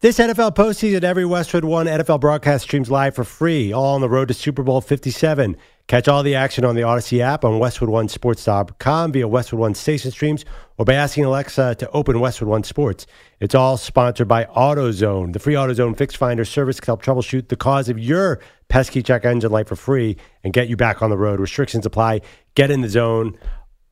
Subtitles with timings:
[0.00, 4.08] This NFL postseason, every Westwood One NFL broadcast streams live for free, all on the
[4.08, 5.56] road to Super Bowl 57.
[5.88, 10.44] Catch all the action on the Audacy app on WestwoodOneSports.com via Westwood One station streams
[10.76, 13.08] or by asking Alexa to open Westwood One Sports.
[13.40, 15.32] It's all sponsored by AutoZone.
[15.32, 19.24] The free AutoZone Fix Finder service can help troubleshoot the cause of your pesky check
[19.24, 21.40] engine light for free and get you back on the road.
[21.40, 22.20] Restrictions apply.
[22.54, 23.36] Get in the zone.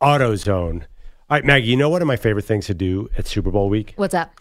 [0.00, 0.82] AutoZone.
[0.82, 3.68] All right, Maggie, you know one of my favorite things to do at Super Bowl
[3.68, 3.94] week?
[3.96, 4.32] What's that?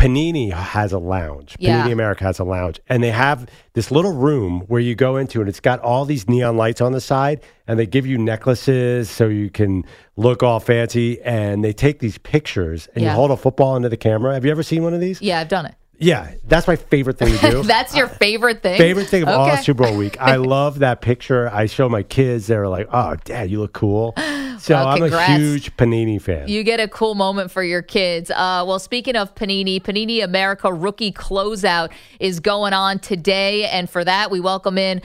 [0.00, 1.56] Panini has a lounge.
[1.58, 1.84] Yeah.
[1.86, 2.80] Panini America has a lounge.
[2.88, 6.28] And they have this little room where you go into and it's got all these
[6.28, 9.84] neon lights on the side and they give you necklaces so you can
[10.16, 13.10] look all fancy and they take these pictures and Yeah.
[13.10, 14.32] you hold a football into the camera.
[14.34, 15.20] Have you ever seen one of these?
[15.20, 15.74] Yeah, I've done it.
[16.02, 17.62] Yeah, that's my favorite thing to do.
[17.66, 18.78] That's your favorite thing?
[18.78, 19.60] Favorite thing of all Okay.
[19.60, 20.16] Super Bowl week.
[20.18, 21.50] I love that picture.
[21.52, 22.46] I show my kids.
[22.46, 24.14] They're like, "Oh, Dad, you look cool."
[24.60, 26.46] So Well, I'm a huge Panini fan.
[26.46, 28.30] You get a cool moment for your kids.
[28.30, 33.64] Uh, well, speaking of Panini, Panini America rookie closeout is going on today.
[33.64, 35.00] And for that, we welcome in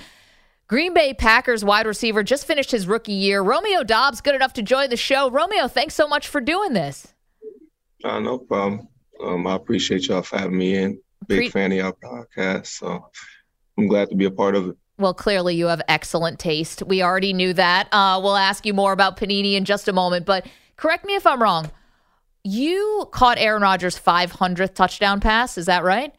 [0.67, 3.41] Green Bay Packers wide receiver, just finished his rookie year.
[3.41, 5.29] Romeo Doubs, good enough to join the show.
[5.29, 7.13] Romeo, thanks so much for doing this.
[8.03, 8.89] Uh, no problem.
[9.23, 10.99] Um, I appreciate y'all for having me in.
[11.27, 13.09] Big Pre- fan of y'all podcast, so
[13.77, 14.77] I'm glad to be a part of it.
[14.97, 16.81] Well, clearly you have excellent taste.
[16.83, 17.89] We already knew that.
[17.91, 20.45] Uh, we'll ask you more about Panini in just a moment, but
[20.77, 21.69] correct me if I'm wrong.
[22.43, 25.57] You caught Aaron Rodgers' 500th touchdown pass.
[25.57, 26.13] Is that right?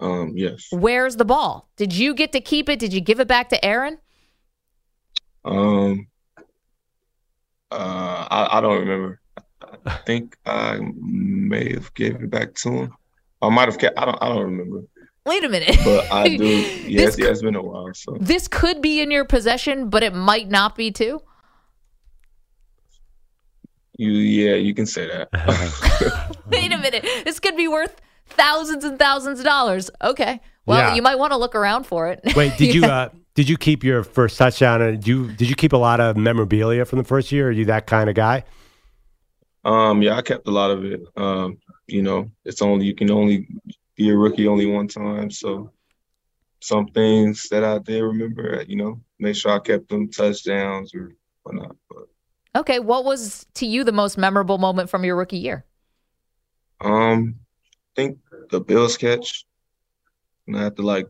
[0.00, 0.68] Um, yes.
[0.70, 1.68] Where's the ball?
[1.76, 2.78] Did you get to keep it?
[2.78, 3.98] Did you give it back to Aaron?
[5.44, 6.06] Um,
[7.70, 9.20] uh, I, I don't remember.
[9.84, 12.94] I think I may have gave it back to him.
[13.42, 13.98] I might have kept.
[13.98, 14.18] I don't.
[14.20, 14.84] I don't remember.
[15.28, 15.76] Wait a minute.
[15.84, 16.44] But I do.
[16.46, 17.92] Yes, this, yeah, it's been a while.
[17.94, 21.20] So this could be in your possession, but it might not be too.
[23.98, 25.28] you, yeah, you can say that.
[26.48, 27.04] Wait a minute.
[27.24, 29.90] This could be worth thousands and thousands of dollars.
[30.02, 30.40] Okay.
[30.66, 30.94] Well, Yeah.
[30.94, 32.20] you might want to look around for it.
[32.36, 34.82] Wait, did you uh, did you keep your first touchdown?
[34.82, 37.48] And did you did you keep a lot of memorabilia from the first year?
[37.48, 38.44] Are you that kind of guy?
[39.64, 41.02] Um, yeah, I kept a lot of it.
[41.16, 43.48] Um, you know, it's only you can only
[43.98, 45.72] be a rookie only one time, so
[46.60, 51.12] some things that I did remember, you know, make sure I kept them touchdowns or
[51.42, 51.76] whatnot.
[51.90, 52.04] But
[52.56, 52.78] Okay.
[52.80, 55.66] What was to you the most memorable moment from your rookie year?
[56.80, 57.36] um,
[57.96, 58.18] I think
[58.50, 59.44] the Bills catch,
[60.46, 61.08] and I had to like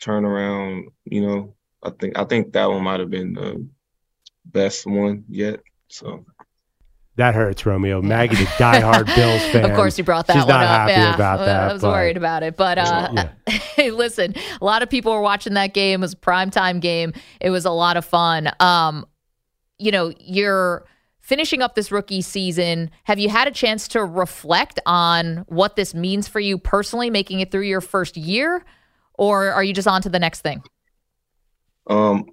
[0.00, 0.88] turn around.
[1.04, 3.66] You know, I think I think that one might have been the
[4.44, 5.60] best one yet.
[5.88, 6.26] So.
[7.20, 8.00] That hurts, Romeo.
[8.00, 9.70] Maggie, the diehard Bills fan.
[9.70, 10.68] Of course, you brought that She's one not up.
[10.68, 11.68] happy yeah, about that.
[11.68, 13.28] I was but- worried about it, but uh, Yeah.
[13.76, 16.00] hey, listen, a lot of people were watching that game.
[16.00, 17.12] It was a primetime game.
[17.38, 18.50] It was a lot of fun.
[18.58, 19.04] Um,
[19.78, 20.86] you know, you're
[21.20, 22.90] finishing up this rookie season.
[23.04, 27.40] Have you had a chance to reflect on what this means for you personally, making
[27.40, 28.64] it through your first year,
[29.18, 30.62] or are you just on to the next thing?
[31.86, 32.24] Um,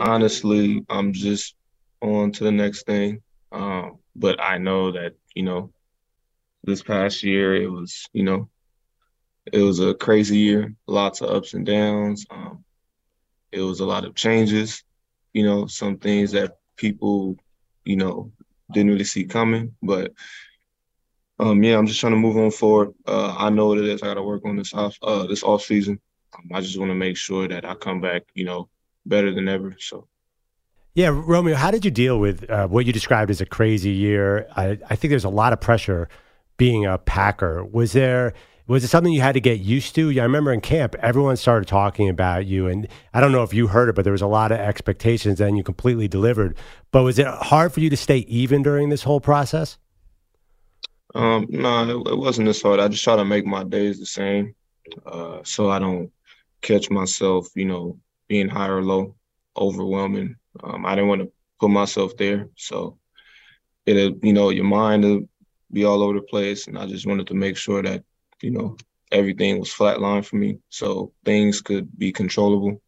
[0.00, 1.54] honestly, I'm just
[2.02, 3.22] on to the next thing.
[3.52, 5.72] Um, but I know that, you know,
[6.64, 8.48] this past year it was, you know,
[9.52, 12.26] it was a crazy year, lots of ups and downs.
[12.30, 12.64] Um,
[13.52, 14.82] it was a lot of changes,
[15.32, 17.36] you know, some things that people,
[17.84, 18.32] you know,
[18.72, 19.76] didn't really see coming.
[19.82, 20.12] But
[21.38, 22.94] um, yeah, I'm just trying to move on forward.
[23.06, 24.02] Uh, I know what it is.
[24.02, 26.00] I got to work on this off, uh, this off season.
[26.34, 28.68] Um, I just want to make sure that I come back, you know,
[29.04, 29.76] better than ever.
[29.78, 30.08] So.
[30.96, 34.48] Yeah, Romeo, how did you deal with uh, what you described as a crazy year?
[34.56, 36.08] I, I think there's a lot of pressure
[36.56, 37.62] being a Packer.
[37.66, 38.32] Was there
[38.66, 40.08] was it something you had to get used to?
[40.08, 43.52] Yeah, I remember in camp, everyone started talking about you, and I don't know if
[43.52, 46.56] you heard it, but there was a lot of expectations, and you completely delivered.
[46.92, 49.76] But was it hard for you to stay even during this whole process?
[51.14, 52.80] Um, no, it, it, wasn't this hard.
[52.80, 54.54] I just try to make my days the same,
[55.04, 56.10] uh, so I don't
[56.62, 57.98] catch myself, you know,
[58.28, 59.14] being high or low,
[59.58, 60.36] overwhelming.
[60.62, 62.98] Um, I didn't want to put myself there, so
[63.86, 65.28] it, you know, your mind will
[65.72, 68.04] be all over the place, and I just wanted to make sure that,
[68.42, 68.76] you know,
[69.12, 72.80] everything was flatline for me, so things could be controllable.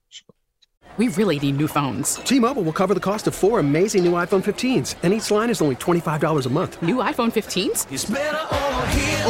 [0.96, 2.16] We really need new phones.
[2.16, 5.62] T-Mobile will cover the cost of four amazing new iPhone 15s, and each line is
[5.62, 6.82] only $25 a month.
[6.82, 7.86] New iPhone 15s?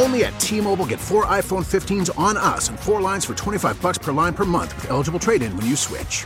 [0.01, 3.99] Only at T-Mobile get four iPhone 15s on us and four lines for 25 bucks
[3.99, 6.25] per line per month with eligible trade-in when you switch.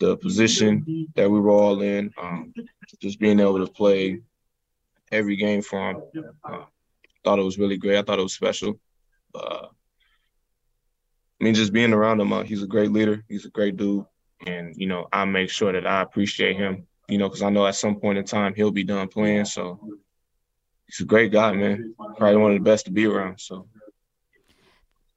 [0.01, 2.53] the position that we were all in, um,
[2.99, 4.21] just being able to play
[5.13, 6.03] every game for him.
[6.43, 6.65] Uh,
[7.23, 7.99] thought it was really great.
[7.99, 8.81] I thought it was special.
[9.35, 9.67] Uh,
[11.41, 13.25] I mean, just being around him, uh, he's a great leader.
[13.29, 14.05] He's a great dude.
[14.47, 17.67] And, you know, I make sure that I appreciate him, you know, because I know
[17.67, 19.45] at some point in time he'll be done playing.
[19.45, 19.81] So
[20.87, 21.95] he's a great guy, man.
[22.17, 23.39] Probably one of the best to be around.
[23.39, 23.69] So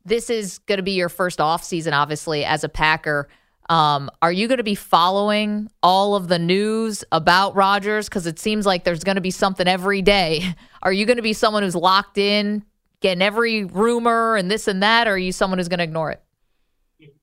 [0.03, 3.29] this is going to be your first off season, obviously, as a Packer.
[3.69, 8.09] Um, are you going to be following all of the news about Rodgers?
[8.09, 10.55] Because it seems like there's going to be something every day.
[10.83, 12.65] Are you going to be someone who's locked in,
[12.99, 16.11] getting every rumor and this and that, or are you someone who's going to ignore
[16.11, 16.21] it?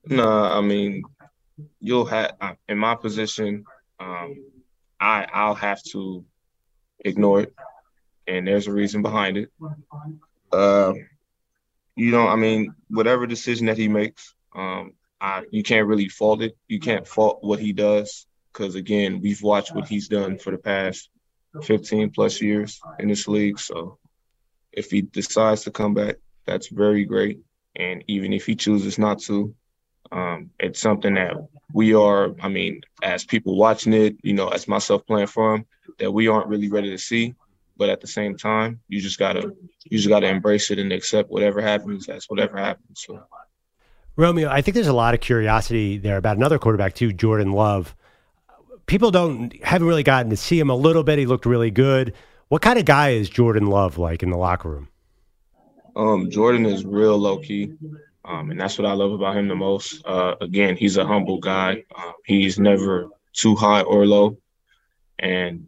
[0.06, 1.02] No, I mean,
[1.78, 2.37] you'll have
[2.70, 3.64] in my position.
[3.98, 4.34] Um,
[4.98, 6.25] I I'll have to
[7.04, 7.54] ignore it,
[8.26, 9.50] and there's a reason behind it.
[10.50, 10.94] Uh,
[11.96, 16.43] you know, I mean, whatever decision that he makes, um, I, you can't really fault
[16.43, 16.56] it.
[16.69, 20.58] You can't fault what he does because again, we've watched what he's done for the
[20.58, 21.11] past
[21.62, 23.58] 15 plus years in this league.
[23.58, 23.99] So
[24.72, 27.40] if he decides to come back, that's very great.
[27.76, 29.55] And even if he chooses not to,
[30.12, 31.34] um, it's something that
[31.73, 35.66] we are, I mean, as people watching it, you know, as myself playing for him,
[35.99, 37.34] that we aren't really ready to see.
[37.76, 39.52] But at the same time, you just gotta
[39.85, 43.04] you just gotta embrace it and accept whatever happens as whatever happens.
[43.06, 43.23] So.
[44.20, 47.96] Romeo, I think there's a lot of curiosity there about another quarterback too, Jordan Love.
[48.86, 51.18] People don't haven't really gotten to see him a little bit.
[51.18, 52.12] He looked really good.
[52.48, 54.88] What kind of guy is Jordan Love like in the locker room?
[55.96, 57.72] Um, Jordan is real low key,
[58.24, 60.04] um, and that's what I love about him the most.
[60.04, 61.84] Uh, again, he's a humble guy.
[61.96, 64.36] Um, he's never too high or low,
[65.18, 65.66] and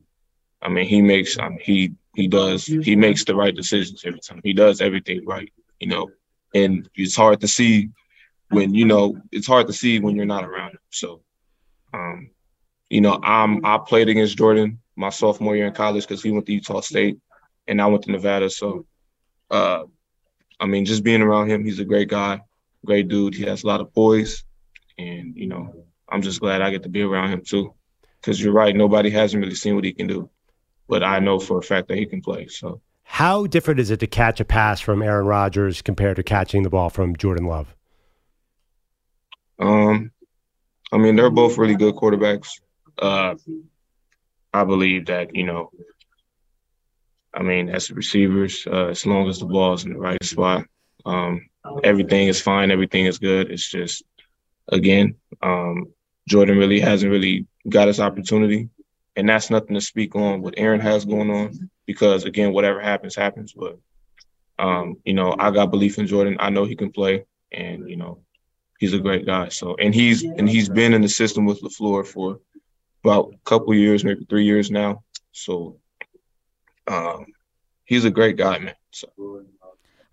[0.61, 4.40] I mean he makes he he does he makes the right decisions every time.
[4.44, 6.11] He does everything right, you know,
[6.54, 7.88] and it's hard to see
[8.52, 10.80] when you know it's hard to see when you're not around him.
[10.90, 11.23] So,
[11.94, 12.30] um,
[12.90, 16.47] you know, I'm I played against Jordan my sophomore year in college because he went
[16.47, 17.18] to Utah State
[17.66, 18.50] and I went to Nevada.
[18.50, 18.87] So,
[19.50, 19.85] uh,
[20.61, 22.42] I mean, just being around him, he's a great guy,
[22.85, 23.35] great dude.
[23.35, 24.44] He has a lot of poise,
[24.99, 27.75] and you know, I'm just glad I get to be around him too.
[28.21, 30.30] Because you're right, nobody hasn't really seen what he can do,
[30.88, 32.49] but I know for a fact that he can play.
[32.49, 32.80] So.
[33.04, 36.71] How different is it to catch a pass from Aaron Rodgers compared to catching the
[36.71, 37.75] ball from Jordan Love?
[39.59, 40.11] Um,
[40.92, 42.61] I mean, they're both really good quarterbacks.
[42.99, 43.35] Uh,
[44.52, 45.71] I believe that you know,
[47.35, 50.66] I mean, as receivers, uh, as long as the ball is in the right spot,
[51.06, 51.49] um,
[51.82, 52.71] everything is fine.
[52.71, 53.50] Everything is good.
[53.50, 54.02] It's just,
[54.68, 55.87] again, um,
[56.28, 58.68] Jordan really hasn't really got his opportunity,
[59.16, 63.16] and that's nothing to speak on what Aaron has going on because again, whatever happens,
[63.16, 63.52] happens.
[63.52, 63.78] But
[64.59, 66.37] um, you know, I got belief in Jordan.
[66.38, 68.21] I know he can play, and you know,
[68.83, 69.49] he's a great guy.
[69.49, 72.41] So, and he's and he's been in the system with Lafleur for
[73.05, 75.05] about a couple years, maybe three years now.
[75.31, 75.79] So,
[76.89, 77.27] um,
[77.85, 78.75] he's a great guy, man.
[78.91, 79.07] So.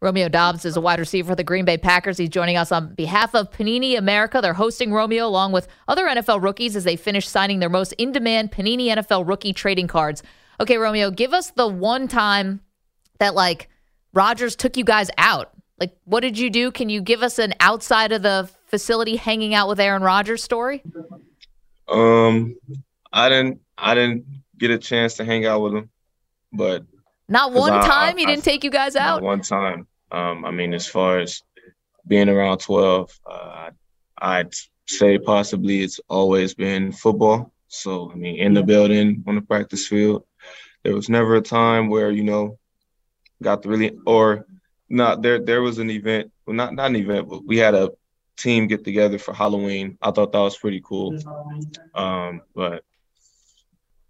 [0.02, 2.20] Romeo Doubs is a wide receiver for the Green Bay Packers.
[2.20, 4.40] He's joining us on behalf of Panini America.
[4.40, 8.12] They're hosting Romeo along with other NFL rookies as they finish signing their most in
[8.12, 10.22] demand Panini NFL rookie trading cards.
[10.62, 12.62] Okay, Romeo, give us the one time
[13.18, 13.68] that like
[14.14, 15.50] Rodgers took you guys out.
[15.80, 16.72] Like, what did you do?
[16.72, 20.84] Can you give us an outside of the facility hanging out with Aaron Rodgers story?
[21.88, 22.56] Um,
[23.12, 23.62] I didn't.
[23.78, 24.26] I didn't
[24.58, 25.90] get a chance to hang out with him,
[26.52, 26.84] but
[27.28, 29.22] not one I, time I, he didn't take you guys out.
[29.22, 29.88] one time.
[30.12, 31.42] Um, I mean, as far as
[32.08, 33.72] being around twelve, uh,
[34.18, 34.54] I'd
[34.88, 37.54] say possibly it's always been football.
[37.68, 40.26] So I mean, in the building, on the practice field,
[40.84, 42.60] there was never a time where you know
[43.42, 44.46] got the really or
[44.90, 45.40] not there.
[45.40, 47.92] There was an event, well, not not an event, but we had a
[48.39, 49.98] team get together for Halloween.
[50.01, 51.19] I thought that was pretty cool.
[51.93, 52.84] Um, but